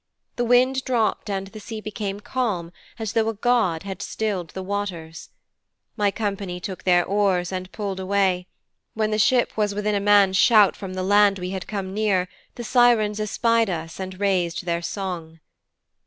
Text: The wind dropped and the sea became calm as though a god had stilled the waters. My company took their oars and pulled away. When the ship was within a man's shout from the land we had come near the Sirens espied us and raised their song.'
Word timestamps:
The 0.35 0.45
wind 0.45 0.83
dropped 0.83 1.29
and 1.29 1.45
the 1.49 1.59
sea 1.59 1.79
became 1.79 2.21
calm 2.21 2.71
as 2.97 3.13
though 3.13 3.29
a 3.29 3.35
god 3.35 3.83
had 3.83 4.01
stilled 4.01 4.49
the 4.49 4.63
waters. 4.63 5.29
My 5.95 6.09
company 6.09 6.59
took 6.59 6.85
their 6.85 7.05
oars 7.05 7.51
and 7.51 7.71
pulled 7.71 7.99
away. 7.99 8.47
When 8.95 9.11
the 9.11 9.19
ship 9.19 9.55
was 9.55 9.75
within 9.75 9.93
a 9.93 9.99
man's 9.99 10.37
shout 10.37 10.75
from 10.75 10.95
the 10.95 11.03
land 11.03 11.37
we 11.37 11.51
had 11.51 11.67
come 11.67 11.93
near 11.93 12.27
the 12.55 12.63
Sirens 12.63 13.19
espied 13.19 13.69
us 13.69 13.99
and 13.99 14.19
raised 14.19 14.65
their 14.65 14.81
song.' 14.81 15.39